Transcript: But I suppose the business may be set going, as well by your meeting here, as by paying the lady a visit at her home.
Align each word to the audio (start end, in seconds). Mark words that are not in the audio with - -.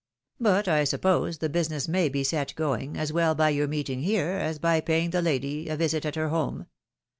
But 0.39 0.67
I 0.67 0.83
suppose 0.83 1.37
the 1.37 1.47
business 1.47 1.87
may 1.87 2.09
be 2.09 2.23
set 2.23 2.55
going, 2.55 2.97
as 2.97 3.13
well 3.13 3.35
by 3.35 3.49
your 3.51 3.67
meeting 3.67 4.01
here, 4.01 4.31
as 4.31 4.57
by 4.57 4.81
paying 4.81 5.11
the 5.11 5.21
lady 5.21 5.69
a 5.69 5.77
visit 5.77 6.07
at 6.07 6.15
her 6.15 6.29
home. 6.29 6.65